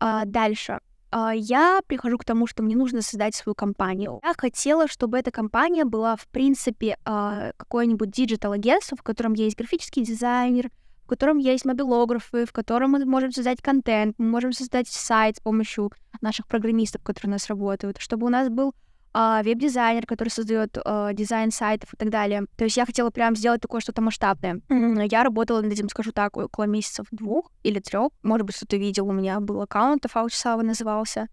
А 0.00 0.24
дальше. 0.24 0.80
А, 1.16 1.32
я 1.32 1.80
прихожу 1.86 2.18
к 2.18 2.24
тому, 2.24 2.48
что 2.48 2.64
мне 2.64 2.74
нужно 2.74 3.00
создать 3.00 3.36
свою 3.36 3.54
компанию. 3.54 4.18
Я 4.24 4.34
хотела, 4.36 4.88
чтобы 4.88 5.16
эта 5.16 5.30
компания 5.30 5.84
была, 5.84 6.16
в 6.16 6.26
принципе, 6.26 6.96
а, 7.04 7.52
какое-нибудь 7.56 8.10
диджитал-агентство, 8.10 8.96
в 8.96 9.04
котором 9.04 9.34
есть 9.34 9.56
графический 9.56 10.02
дизайнер, 10.02 10.70
в 11.04 11.06
котором 11.06 11.38
есть 11.38 11.64
мобилографы, 11.64 12.46
в 12.46 12.52
котором 12.52 12.90
мы 12.90 13.04
можем 13.04 13.30
создать 13.30 13.62
контент, 13.62 14.16
мы 14.18 14.26
можем 14.26 14.52
создать 14.52 14.88
сайт 14.88 15.36
с 15.36 15.40
помощью 15.40 15.92
наших 16.20 16.48
программистов, 16.48 17.04
которые 17.04 17.30
у 17.30 17.34
нас 17.34 17.46
работают, 17.46 17.98
чтобы 18.00 18.26
у 18.26 18.30
нас 18.30 18.48
был 18.48 18.74
веб-дизайнер, 19.14 20.06
который 20.06 20.28
создает 20.28 20.76
а, 20.84 21.12
дизайн 21.12 21.50
сайтов 21.52 21.94
и 21.94 21.96
так 21.96 22.10
далее. 22.10 22.46
То 22.56 22.64
есть 22.64 22.76
я 22.76 22.84
хотела 22.84 23.10
прям 23.10 23.36
сделать 23.36 23.60
такое 23.60 23.80
что-то 23.80 24.02
масштабное. 24.02 24.60
Я 24.68 25.22
работала 25.22 25.60
над 25.60 25.72
этим, 25.72 25.88
скажу 25.88 26.12
так, 26.12 26.36
около 26.36 26.64
месяцев 26.64 27.06
двух 27.12 27.50
или 27.62 27.78
трех. 27.78 28.10
Может 28.22 28.46
быть, 28.46 28.56
кто-то 28.56 28.76
видел, 28.76 29.06
у 29.08 29.12
меня 29.12 29.38
был 29.40 29.62
аккаунт, 29.62 30.04
Фаучсава 30.08 30.62
назывался. 30.62 31.28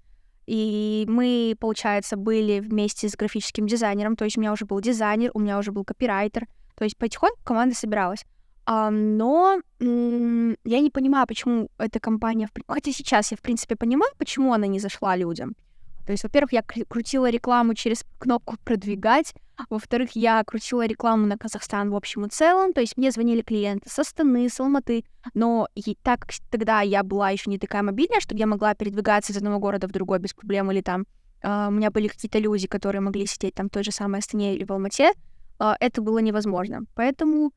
И 0.46 1.06
мы, 1.08 1.56
получается, 1.60 2.18
были 2.18 2.60
вместе 2.60 3.10
с 3.10 3.16
графическим 3.16 3.68
дизайнером. 3.68 4.16
То 4.16 4.26
есть 4.26 4.38
у 4.38 4.42
меня 4.42 4.52
уже 4.52 4.66
был 4.66 4.80
дизайнер, 4.80 5.32
у 5.34 5.40
меня 5.40 5.58
уже 5.58 5.72
был 5.72 5.84
копирайтер. 5.84 6.48
То 6.76 6.84
есть 6.84 6.98
потихоньку 6.98 7.44
команда 7.44 7.76
собиралась. 7.76 8.26
А, 8.66 8.90
но 8.90 9.60
я 9.80 10.80
не 10.80 10.90
понимаю, 10.92 11.28
почему 11.28 11.70
эта 11.78 12.00
компания... 12.00 12.50
Хотя 12.68 12.92
сейчас 12.92 13.32
я, 13.32 13.38
в 13.38 13.42
принципе, 13.42 13.76
понимаю, 13.76 14.12
почему 14.18 14.54
она 14.54 14.68
не 14.68 14.80
зашла 14.80 15.16
людям. 15.16 15.56
То 16.06 16.12
есть, 16.12 16.24
во-первых, 16.24 16.54
я 16.54 16.64
крутила 16.64 17.30
рекламу 17.30 17.74
через 17.74 18.04
кнопку 18.20 18.56
«Продвигать», 18.64 19.34
во-вторых, 19.70 20.12
я 20.14 20.44
крутила 20.44 20.86
рекламу 20.86 21.28
на 21.28 21.38
Казахстан 21.38 21.92
в 21.92 21.96
общем 21.96 22.26
и 22.26 22.30
целом, 22.30 22.74
то 22.74 22.82
есть 22.82 22.98
мне 22.98 23.12
звонили 23.12 23.42
клиенты 23.42 23.90
с 23.90 24.00
Астаны, 24.00 24.50
с 24.50 24.60
Алматы, 24.60 25.06
но 25.34 25.68
и 25.76 25.96
так 26.02 26.28
тогда 26.50 26.82
я 26.82 27.04
была 27.04 27.30
еще 27.30 27.50
не 27.50 27.60
такая 27.60 27.84
мобильная, 27.84 28.20
чтобы 28.20 28.40
я 28.40 28.48
могла 28.48 28.74
передвигаться 28.74 29.34
из 29.34 29.38
одного 29.38 29.60
города 29.60 29.88
в 29.88 29.92
другой 29.92 30.20
без 30.20 30.34
проблем, 30.34 30.72
или 30.72 30.82
там 30.82 31.06
э, 31.44 31.68
у 31.68 31.72
меня 31.72 31.92
были 31.92 32.08
какие-то 32.08 32.40
люди, 32.40 32.68
которые 32.68 33.02
могли 33.02 33.26
сидеть 33.26 33.56
там 33.56 33.68
в 33.68 33.72
той 33.72 33.84
же 33.84 33.92
самой 33.92 34.20
Астане 34.20 34.56
или 34.56 34.64
в 34.64 34.72
Алмате, 34.72 35.12
э, 35.60 35.74
это 35.80 36.02
было 36.02 36.20
невозможно. 36.20 36.82
Поэтому 36.96 37.52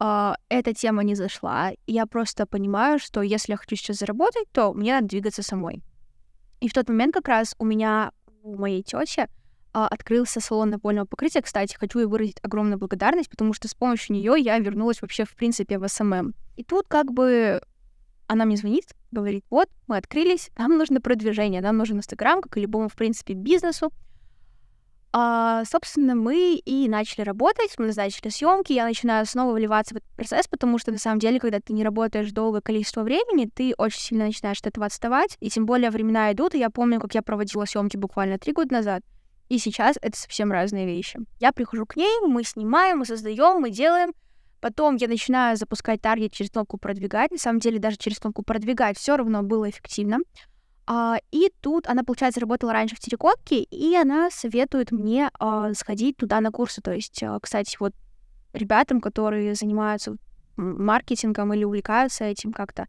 э, 0.00 0.32
эта 0.48 0.74
тема 0.74 1.04
не 1.04 1.14
зашла. 1.14 1.72
Я 1.86 2.06
просто 2.06 2.46
понимаю, 2.46 2.98
что 2.98 3.22
если 3.22 3.52
я 3.52 3.56
хочу 3.56 3.76
сейчас 3.76 3.98
заработать, 3.98 4.50
то 4.52 4.72
мне 4.74 4.94
надо 4.94 5.08
двигаться 5.08 5.42
самой. 5.42 5.82
И 6.60 6.68
в 6.68 6.72
тот 6.72 6.88
момент 6.88 7.14
как 7.14 7.28
раз 7.28 7.54
у 7.58 7.64
меня, 7.64 8.12
у 8.42 8.56
моей 8.56 8.82
тети, 8.82 9.28
а, 9.72 9.88
открылся 9.88 10.40
салон 10.40 10.70
напольного 10.70 11.04
покрытия. 11.04 11.42
Кстати, 11.42 11.76
хочу 11.76 11.98
ей 11.98 12.06
выразить 12.06 12.38
огромную 12.42 12.78
благодарность, 12.78 13.28
потому 13.28 13.52
что 13.52 13.68
с 13.68 13.74
помощью 13.74 14.16
нее 14.16 14.34
я 14.38 14.58
вернулась 14.58 15.02
вообще, 15.02 15.24
в 15.24 15.34
принципе, 15.34 15.78
в 15.78 15.86
СММ. 15.86 16.34
И 16.56 16.64
тут 16.64 16.86
как 16.88 17.12
бы 17.12 17.60
она 18.26 18.44
мне 18.44 18.56
звонит, 18.56 18.94
говорит, 19.12 19.44
вот, 19.50 19.68
мы 19.86 19.98
открылись, 19.98 20.50
нам 20.56 20.76
нужно 20.76 21.00
продвижение, 21.00 21.60
нам 21.60 21.76
нужен 21.76 21.98
Инстаграм, 21.98 22.40
как 22.40 22.56
и 22.56 22.60
любому, 22.60 22.88
в 22.88 22.94
принципе, 22.94 23.34
бизнесу. 23.34 23.92
А, 25.18 25.64
собственно, 25.64 26.14
мы 26.14 26.56
и 26.56 26.90
начали 26.90 27.22
работать, 27.22 27.74
мы 27.78 27.86
назначили 27.86 28.28
съемки, 28.28 28.74
я 28.74 28.84
начинаю 28.84 29.24
снова 29.24 29.54
вливаться 29.54 29.94
в 29.94 29.96
этот 29.96 30.10
процесс, 30.10 30.46
потому 30.46 30.76
что, 30.76 30.92
на 30.92 30.98
самом 30.98 31.20
деле, 31.20 31.40
когда 31.40 31.58
ты 31.58 31.72
не 31.72 31.82
работаешь 31.82 32.30
долгое 32.32 32.60
количество 32.60 33.02
времени, 33.02 33.46
ты 33.46 33.72
очень 33.78 33.98
сильно 33.98 34.26
начинаешь 34.26 34.58
от 34.60 34.66
этого 34.66 34.84
отставать, 34.84 35.38
и 35.40 35.48
тем 35.48 35.64
более 35.64 35.88
времена 35.88 36.30
идут, 36.32 36.54
и 36.54 36.58
я 36.58 36.68
помню, 36.68 37.00
как 37.00 37.14
я 37.14 37.22
проводила 37.22 37.64
съемки 37.64 37.96
буквально 37.96 38.38
три 38.38 38.52
года 38.52 38.74
назад, 38.74 39.04
и 39.48 39.56
сейчас 39.56 39.96
это 40.02 40.18
совсем 40.18 40.52
разные 40.52 40.84
вещи. 40.84 41.18
Я 41.40 41.52
прихожу 41.52 41.86
к 41.86 41.96
ней, 41.96 42.20
мы 42.26 42.44
снимаем, 42.44 42.98
мы 42.98 43.06
создаем, 43.06 43.62
мы 43.62 43.70
делаем, 43.70 44.12
Потом 44.60 44.96
я 44.96 45.06
начинаю 45.06 45.56
запускать 45.56 46.00
таргет 46.00 46.32
через 46.32 46.50
кнопку 46.50 46.76
продвигать. 46.76 47.30
На 47.30 47.38
самом 47.38 47.60
деле, 47.60 47.78
даже 47.78 47.98
через 47.98 48.18
кнопку 48.18 48.42
продвигать 48.42 48.98
все 48.98 49.16
равно 49.16 49.42
было 49.42 49.68
эффективно. 49.68 50.18
А, 50.86 51.18
и 51.32 51.52
тут 51.60 51.88
она, 51.88 52.04
получается, 52.04 52.40
работала 52.40 52.72
раньше 52.72 52.94
в 52.94 53.00
Телекопке, 53.00 53.62
и 53.62 53.96
она 53.96 54.30
советует 54.30 54.92
мне 54.92 55.30
а, 55.38 55.74
сходить 55.74 56.16
туда 56.16 56.40
на 56.40 56.52
курсы. 56.52 56.80
То 56.80 56.92
есть, 56.92 57.22
а, 57.22 57.38
кстати, 57.40 57.76
вот 57.80 57.92
ребятам, 58.52 59.00
которые 59.00 59.54
занимаются 59.54 60.16
маркетингом 60.56 61.52
или 61.52 61.64
увлекаются 61.64 62.24
этим 62.24 62.52
как-то. 62.52 62.86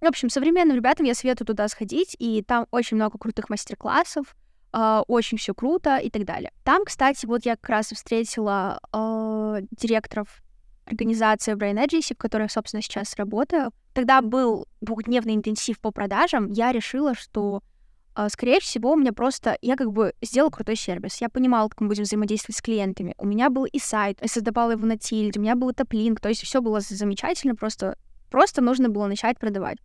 В 0.00 0.06
общем, 0.06 0.30
современным 0.30 0.76
ребятам 0.76 1.04
я 1.04 1.14
советую 1.14 1.46
туда 1.46 1.68
сходить, 1.68 2.16
и 2.18 2.42
там 2.42 2.66
очень 2.70 2.96
много 2.96 3.18
крутых 3.18 3.48
мастер-классов, 3.48 4.34
Uh, 4.72 5.02
очень 5.08 5.36
все 5.36 5.52
круто 5.52 5.96
и 5.96 6.10
так 6.10 6.24
далее. 6.24 6.52
Там, 6.62 6.84
кстати, 6.84 7.26
вот 7.26 7.44
я 7.44 7.56
как 7.56 7.68
раз 7.68 7.88
встретила 7.88 8.78
uh, 8.92 9.66
директоров 9.72 10.44
организации 10.84 11.54
Brain 11.54 11.84
Agency, 11.84 12.14
в 12.14 12.18
которой 12.18 12.48
собственно, 12.48 12.80
сейчас 12.80 13.16
работаю. 13.16 13.72
Тогда 13.92 14.22
был 14.22 14.66
двухдневный 14.80 15.34
интенсив 15.34 15.80
по 15.80 15.90
продажам. 15.90 16.50
Я 16.50 16.72
решила, 16.72 17.14
что 17.14 17.62
а, 18.14 18.28
скорее 18.28 18.60
всего, 18.60 18.92
у 18.92 18.96
меня 18.96 19.12
просто... 19.12 19.56
Я 19.62 19.76
как 19.76 19.92
бы 19.92 20.14
сделала 20.20 20.50
крутой 20.50 20.76
сервис. 20.76 21.20
Я 21.20 21.28
понимала, 21.28 21.68
как 21.68 21.80
мы 21.80 21.88
будем 21.88 22.02
взаимодействовать 22.02 22.56
с 22.56 22.62
клиентами. 22.62 23.14
У 23.18 23.26
меня 23.26 23.50
был 23.50 23.64
и 23.64 23.78
сайт, 23.78 24.18
я 24.20 24.28
создавала 24.28 24.72
его 24.72 24.86
на 24.86 24.98
тильде, 24.98 25.38
у 25.38 25.42
меня 25.42 25.54
был 25.54 25.72
топлинк, 25.72 26.20
то 26.20 26.28
есть 26.28 26.42
все 26.42 26.60
было 26.60 26.80
замечательно, 26.80 27.54
просто, 27.54 27.96
просто 28.30 28.60
нужно 28.60 28.88
было 28.88 29.06
начать 29.06 29.38
продавать. 29.38 29.78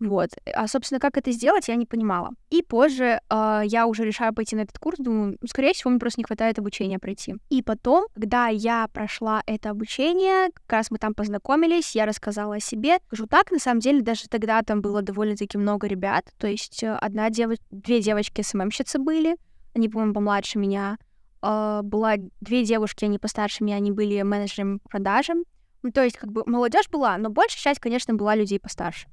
Вот. 0.00 0.30
А, 0.52 0.66
собственно, 0.66 1.00
как 1.00 1.16
это 1.16 1.30
сделать, 1.30 1.68
я 1.68 1.76
не 1.76 1.86
понимала. 1.86 2.30
И 2.50 2.62
позже 2.62 3.20
э, 3.30 3.62
я 3.64 3.86
уже 3.86 4.04
решаю 4.04 4.34
пойти 4.34 4.56
на 4.56 4.60
этот 4.60 4.78
курс, 4.78 4.98
думаю, 4.98 5.38
ну, 5.40 5.48
скорее 5.48 5.72
всего, 5.72 5.90
мне 5.90 6.00
просто 6.00 6.20
не 6.20 6.24
хватает 6.24 6.58
обучения 6.58 6.98
пройти. 6.98 7.36
И 7.48 7.62
потом, 7.62 8.06
когда 8.14 8.48
я 8.48 8.88
прошла 8.92 9.42
это 9.46 9.70
обучение, 9.70 10.50
как 10.52 10.72
раз 10.72 10.90
мы 10.90 10.98
там 10.98 11.14
познакомились, 11.14 11.94
я 11.94 12.06
рассказала 12.06 12.56
о 12.56 12.60
себе. 12.60 12.98
Скажу 13.06 13.26
так, 13.26 13.50
на 13.50 13.58
самом 13.58 13.80
деле, 13.80 14.02
даже 14.02 14.28
тогда 14.28 14.62
там 14.62 14.82
было 14.82 15.02
довольно-таки 15.02 15.58
много 15.58 15.86
ребят. 15.86 16.32
То 16.38 16.46
есть 16.46 16.82
э, 16.82 16.92
одна 16.92 17.30
девочка, 17.30 17.64
две 17.70 18.00
девочки 18.00 18.42
СММщицы 18.42 18.98
были, 18.98 19.36
они, 19.74 19.88
по-моему, 19.88 20.14
помладше 20.14 20.58
меня. 20.58 20.98
Э, 21.40 21.80
была 21.82 22.16
две 22.40 22.64
девушки, 22.64 23.04
они 23.04 23.18
постарше 23.18 23.64
меня, 23.64 23.76
они 23.76 23.92
были 23.92 24.20
менеджерами 24.22 24.78
по 24.78 24.88
продажам. 24.90 25.44
Ну, 25.82 25.92
то 25.92 26.02
есть, 26.02 26.16
как 26.16 26.32
бы, 26.32 26.42
молодежь 26.46 26.88
была, 26.88 27.16
но 27.18 27.28
большая 27.28 27.60
часть, 27.60 27.80
конечно, 27.80 28.14
была 28.14 28.34
людей 28.34 28.58
постарше. 28.58 29.06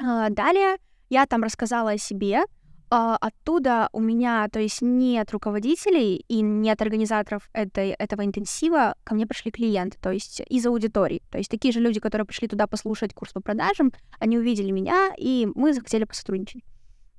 А, 0.00 0.30
далее 0.30 0.76
я 1.10 1.26
там 1.26 1.42
рассказала 1.42 1.92
о 1.92 1.98
себе. 1.98 2.42
А, 2.90 3.16
оттуда 3.16 3.90
у 3.92 4.00
меня, 4.00 4.48
то 4.48 4.60
есть 4.60 4.80
нет 4.80 5.30
руководителей 5.32 6.24
и 6.26 6.40
нет 6.40 6.80
организаторов 6.80 7.50
этой, 7.52 7.90
этого 7.90 8.24
интенсива, 8.24 8.94
ко 9.04 9.14
мне 9.14 9.26
пришли 9.26 9.50
клиенты, 9.50 9.98
то 10.00 10.10
есть 10.10 10.40
из 10.48 10.64
аудитории. 10.64 11.22
То 11.30 11.36
есть 11.36 11.50
такие 11.50 11.72
же 11.72 11.80
люди, 11.80 12.00
которые 12.00 12.24
пришли 12.26 12.48
туда 12.48 12.66
послушать 12.66 13.12
курс 13.12 13.32
по 13.32 13.40
продажам, 13.40 13.92
они 14.18 14.38
увидели 14.38 14.70
меня, 14.70 15.12
и 15.18 15.46
мы 15.54 15.74
захотели 15.74 16.04
посотрудничать. 16.04 16.62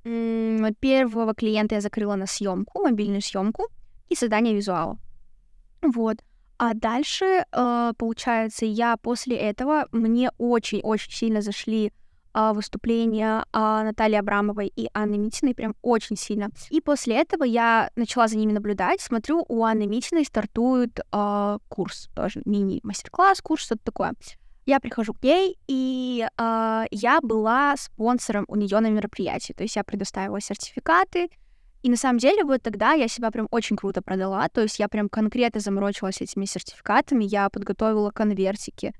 Первого 0.02 1.34
клиента 1.34 1.76
я 1.76 1.80
закрыла 1.80 2.16
на 2.16 2.26
съемку, 2.26 2.82
мобильную 2.82 3.20
съемку 3.20 3.68
и 4.08 4.16
создание 4.16 4.54
визуала. 4.54 4.98
Вот. 5.82 6.16
А 6.58 6.74
дальше, 6.74 7.44
а, 7.52 7.92
получается, 7.94 8.66
я 8.66 8.96
после 8.96 9.36
этого, 9.36 9.86
мне 9.92 10.30
очень-очень 10.36 11.12
сильно 11.12 11.42
зашли 11.42 11.92
выступления 12.34 13.44
а, 13.52 13.82
Натальи 13.82 14.16
Абрамовой 14.16 14.72
и 14.74 14.88
Анны 14.94 15.18
Митиной 15.18 15.54
прям 15.54 15.74
очень 15.82 16.16
сильно. 16.16 16.50
И 16.70 16.80
после 16.80 17.16
этого 17.16 17.44
я 17.44 17.90
начала 17.96 18.28
за 18.28 18.36
ними 18.36 18.52
наблюдать, 18.52 19.00
смотрю, 19.00 19.44
у 19.48 19.64
Анны 19.64 19.86
Митиной 19.86 20.24
стартует 20.24 21.00
э, 21.12 21.58
курс, 21.68 22.08
тоже 22.14 22.42
мини-мастер-класс, 22.44 23.40
курс, 23.40 23.64
что-то 23.64 23.82
такое. 23.84 24.14
Я 24.66 24.78
прихожу 24.78 25.14
к 25.14 25.22
ней, 25.22 25.58
и 25.66 26.26
э, 26.36 26.84
я 26.90 27.20
была 27.20 27.74
спонсором 27.76 28.44
у 28.48 28.56
нее 28.56 28.78
на 28.80 28.90
мероприятии, 28.90 29.52
то 29.52 29.62
есть 29.62 29.76
я 29.76 29.84
предоставила 29.84 30.40
сертификаты, 30.40 31.28
и 31.82 31.88
на 31.88 31.96
самом 31.96 32.18
деле 32.18 32.44
вот 32.44 32.62
тогда 32.62 32.92
я 32.92 33.08
себя 33.08 33.30
прям 33.30 33.48
очень 33.50 33.76
круто 33.76 34.02
продала, 34.02 34.48
то 34.48 34.60
есть 34.60 34.78
я 34.78 34.88
прям 34.88 35.08
конкретно 35.08 35.60
заморочилась 35.60 36.20
этими 36.20 36.44
сертификатами, 36.44 37.24
я 37.24 37.48
подготовила 37.48 38.10
конвертики, 38.10 38.92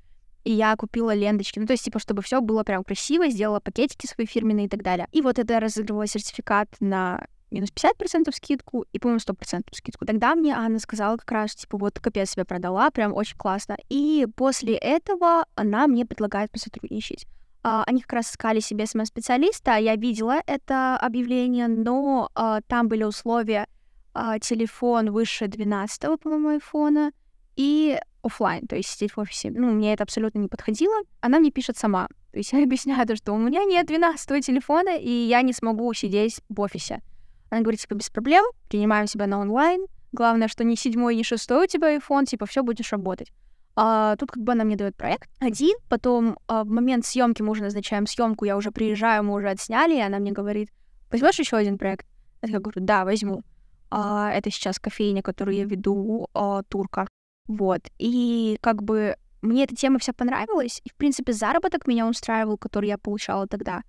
и 0.45 0.53
я 0.53 0.75
купила 0.77 1.15
ленточки. 1.15 1.59
Ну, 1.59 1.67
то 1.67 1.73
есть, 1.73 1.85
типа, 1.85 1.99
чтобы 1.99 2.23
все 2.23 2.41
было 2.41 2.63
прям 2.63 2.85
красиво, 2.85 3.29
сделала 3.29 3.61
пакетики 3.61 4.07
свои 4.07 4.27
фирменные 4.27 4.67
и 4.67 4.69
так 4.69 4.83
далее. 4.83 5.07
И 5.13 5.21
вот 5.21 5.39
это 5.39 5.61
разыгрывала 5.61 6.07
сертификат 6.07 6.69
на 6.81 7.27
минус 7.51 7.71
50% 7.71 8.33
скидку 8.35 8.87
и, 8.93 8.99
по-моему, 8.99 9.21
100% 9.21 9.65
скидку. 9.73 10.07
Тогда 10.07 10.35
мне 10.35 10.55
Анна 10.55 10.79
сказала 10.79 11.17
как 11.17 11.31
раз, 11.33 11.55
типа, 11.55 11.79
вот 11.79 11.99
капец 11.99 12.31
себя 12.31 12.45
продала, 12.45 12.91
прям 12.91 13.13
очень 13.13 13.37
классно. 13.37 13.77
И 13.89 14.27
после 14.37 14.77
этого 14.77 15.45
она 15.55 15.87
мне 15.87 16.07
предлагает 16.07 16.51
посотрудничать. 16.51 17.27
Э, 17.63 17.83
они 17.87 18.01
как 18.01 18.15
раз 18.15 18.31
искали 18.31 18.61
себе 18.61 18.87
СММ-специалиста, 18.87 19.77
я 19.77 19.95
видела 19.95 20.41
это 20.47 20.97
объявление, 20.97 21.69
но 21.69 22.31
э, 22.35 22.63
там 22.67 22.89
были 22.89 23.03
условия 23.03 23.67
uh, 24.15 24.41
телефон 24.41 25.11
выше 25.11 25.47
12, 25.47 26.19
по-моему, 26.23 26.49
айфона, 26.49 27.13
и 27.57 28.01
офлайн, 28.23 28.67
то 28.67 28.77
есть 28.77 28.89
сидеть 28.91 29.13
в 29.13 29.21
офисе. 29.21 29.51
Ну, 29.51 29.73
мне 29.73 29.93
это 29.93 30.03
абсолютно 30.03 30.39
не 30.39 30.49
подходило. 30.49 30.95
Она 31.21 31.39
мне 31.39 31.51
пишет 31.51 31.77
сама. 31.77 32.09
То 32.33 32.39
есть 32.39 32.53
я 32.53 32.63
объясняю 32.63 33.07
то, 33.07 33.17
что 33.17 33.33
у 33.33 33.39
меня 33.39 33.65
нет 33.65 33.87
12 33.87 34.45
телефона, 34.45 34.97
и 34.97 35.11
я 35.11 35.43
не 35.43 35.53
смогу 35.53 35.93
сидеть 35.95 36.41
в 36.49 36.61
офисе. 36.61 37.03
Она 37.51 37.63
говорит, 37.63 37.81
типа, 37.81 37.95
без 37.95 38.11
проблем, 38.11 38.45
принимаем 38.69 39.07
себя 39.07 39.27
на 39.27 39.41
онлайн. 39.41 39.87
Главное, 40.13 40.49
что 40.49 40.65
не 40.65 40.77
седьмой, 40.77 41.17
не 41.17 41.25
шестой 41.25 41.65
у 41.65 41.69
тебя 41.69 41.97
iPhone, 41.97 42.25
типа, 42.25 42.47
все 42.47 42.63
будешь 42.63 42.93
работать. 42.93 43.33
А, 43.77 44.17
тут 44.17 44.31
как 44.33 44.43
бы 44.43 44.53
она 44.53 44.65
мне 44.65 44.77
дает 44.77 44.97
проект 44.97 45.31
один, 45.39 45.77
потом 45.89 46.39
а, 46.49 46.65
в 46.65 46.69
момент 46.69 47.07
съемки 47.07 47.41
мы 47.41 47.53
уже 47.53 47.63
назначаем 47.63 48.07
съемку, 48.07 48.45
я 48.45 48.57
уже 48.57 48.73
приезжаю, 48.73 49.23
мы 49.23 49.35
уже 49.35 49.49
отсняли, 49.49 49.95
и 49.97 50.01
она 50.01 50.19
мне 50.19 50.33
говорит, 50.33 50.71
возьмешь 51.11 51.39
еще 51.39 51.57
один 51.57 51.79
проект? 51.79 52.07
Я 52.43 52.59
говорю, 52.59 52.81
да, 52.81 53.05
возьму. 53.05 53.43
А, 53.91 54.31
это 54.33 54.51
сейчас 54.51 54.79
кофейня, 54.79 55.23
которую 55.23 55.57
я 55.57 55.65
веду, 55.65 56.29
а, 56.35 56.63
турка. 56.65 57.07
Вот. 57.51 57.81
И 57.99 58.59
как 58.61 58.85
бы 58.85 59.17
мне 59.43 59.65
эта 59.65 59.75
тема 59.75 59.99
вся 59.99 60.13
понравилась. 60.13 60.81
И, 60.85 60.89
в 60.89 60.95
принципе, 60.95 61.33
заработок 61.33 61.89
меня 61.89 62.07
устраивал, 62.07 62.57
который 62.57 62.89
я 62.89 62.97
получала 62.97 63.49
тогда. 63.49 63.83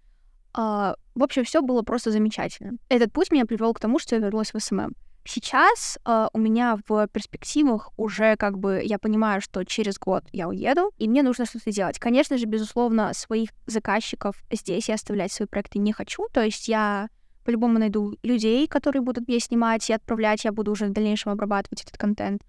А, 0.53 0.95
в 1.13 1.23
общем, 1.23 1.43
все 1.43 1.61
было 1.61 1.83
просто 1.83 2.09
замечательно. 2.09 2.77
Этот 2.89 3.13
путь 3.13 3.31
меня 3.31 3.45
привел 3.45 3.75
к 3.75 3.79
тому, 3.79 3.99
что 3.99 4.15
я 4.15 4.21
вернулась 4.21 4.51
в 4.51 4.59
СММ. 4.59 4.95
Сейчас 5.25 5.99
э, 6.03 6.27
у 6.33 6.39
меня 6.39 6.79
в 6.87 7.07
перспективах 7.09 7.91
уже 7.97 8.35
как 8.35 8.57
бы 8.57 8.81
я 8.83 8.97
понимаю, 8.97 9.41
что 9.41 9.63
через 9.63 9.99
год 9.99 10.23
я 10.31 10.47
уеду, 10.47 10.89
и 10.97 11.07
мне 11.07 11.21
нужно 11.21 11.45
что-то 11.45 11.71
делать. 11.71 11.99
Конечно 11.99 12.39
же, 12.39 12.47
безусловно, 12.47 13.13
своих 13.13 13.51
заказчиков 13.67 14.43
здесь 14.51 14.89
я 14.89 14.95
оставлять 14.95 15.31
свои 15.31 15.47
проекты 15.47 15.77
не 15.77 15.93
хочу. 15.93 16.25
То 16.33 16.43
есть 16.43 16.67
я 16.67 17.09
по-любому 17.45 17.77
найду 17.77 18.17
людей, 18.23 18.65
которые 18.67 19.03
будут 19.03 19.27
мне 19.27 19.39
снимать 19.39 19.87
и 19.91 19.93
отправлять. 19.93 20.45
Я 20.45 20.51
буду 20.51 20.71
уже 20.71 20.87
в 20.87 20.91
дальнейшем 20.91 21.33
обрабатывать 21.33 21.83
этот 21.83 21.99
контент. 21.99 22.41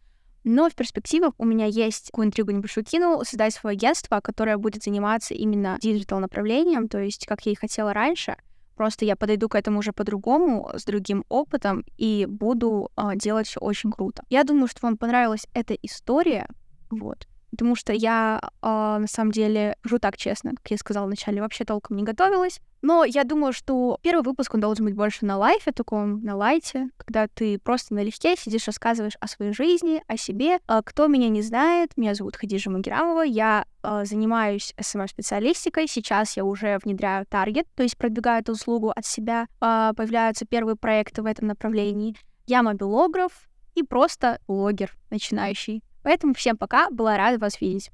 Но 0.44 0.68
в 0.68 0.74
перспективах 0.74 1.34
у 1.38 1.44
меня 1.44 1.66
есть 1.66 2.06
такую 2.06 2.26
интригу 2.26 2.50
небольшую 2.50 2.84
кину, 2.84 3.24
создать 3.24 3.54
свое 3.54 3.74
агентство, 3.74 4.20
которое 4.20 4.56
будет 4.56 4.82
заниматься 4.82 5.34
именно 5.34 5.78
диджитал 5.80 6.18
направлением, 6.18 6.88
то 6.88 6.98
есть 6.98 7.26
как 7.26 7.46
я 7.46 7.52
и 7.52 7.56
хотела 7.56 7.92
раньше. 7.92 8.36
Просто 8.74 9.04
я 9.04 9.16
подойду 9.16 9.48
к 9.48 9.54
этому 9.54 9.78
уже 9.78 9.92
по-другому, 9.92 10.70
с 10.74 10.84
другим 10.84 11.24
опытом, 11.28 11.84
и 11.98 12.26
буду 12.28 12.90
э, 12.96 13.10
делать 13.16 13.46
все 13.46 13.60
очень 13.60 13.92
круто. 13.92 14.24
Я 14.30 14.44
думаю, 14.44 14.66
что 14.66 14.80
вам 14.82 14.96
понравилась 14.96 15.46
эта 15.54 15.74
история. 15.74 16.48
Вот 16.90 17.28
потому 17.52 17.76
что 17.76 17.92
я, 17.92 18.40
э, 18.42 18.66
на 18.66 19.06
самом 19.06 19.30
деле, 19.30 19.76
скажу 19.80 19.98
так 19.98 20.16
честно, 20.16 20.52
как 20.56 20.70
я 20.70 20.78
сказала 20.78 21.06
вначале, 21.06 21.40
вообще 21.40 21.64
толком 21.64 21.96
не 21.96 22.02
готовилась. 22.02 22.60
Но 22.80 23.04
я 23.04 23.22
думаю, 23.22 23.52
что 23.52 23.98
первый 24.02 24.24
выпуск, 24.24 24.54
он 24.54 24.60
должен 24.60 24.84
быть 24.86 24.96
больше 24.96 25.24
на 25.24 25.36
лайфе 25.36 25.70
таком, 25.70 26.20
на 26.24 26.34
лайте, 26.34 26.88
когда 26.96 27.28
ты 27.28 27.58
просто 27.60 27.94
налегке 27.94 28.34
сидишь, 28.36 28.66
рассказываешь 28.66 29.16
о 29.20 29.28
своей 29.28 29.52
жизни, 29.52 30.02
о 30.08 30.16
себе. 30.16 30.58
Э, 30.66 30.80
кто 30.84 31.06
меня 31.06 31.28
не 31.28 31.42
знает, 31.42 31.96
меня 31.96 32.14
зовут 32.14 32.36
Хадижа 32.36 32.70
Магеррамова, 32.70 33.22
я 33.22 33.66
э, 33.82 34.04
занимаюсь 34.04 34.74
SMM-специалистикой, 34.78 35.86
сейчас 35.86 36.36
я 36.36 36.44
уже 36.44 36.78
внедряю 36.82 37.26
таргет, 37.26 37.66
то 37.76 37.82
есть 37.82 37.96
продвигаю 37.98 38.40
эту 38.40 38.52
услугу 38.52 38.90
от 38.90 39.04
себя, 39.04 39.46
э, 39.60 39.92
появляются 39.94 40.46
первые 40.46 40.76
проекты 40.76 41.22
в 41.22 41.26
этом 41.26 41.48
направлении. 41.48 42.16
Я 42.46 42.62
мобилограф 42.62 43.32
и 43.74 43.82
просто 43.82 44.40
блогер 44.48 44.92
начинающий. 45.10 45.82
Поэтому 46.02 46.34
всем 46.34 46.56
пока, 46.56 46.90
была 46.90 47.16
рада 47.16 47.38
вас 47.38 47.60
видеть. 47.60 47.90